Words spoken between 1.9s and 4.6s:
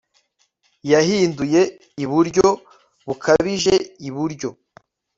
iburyo bukabije iburyo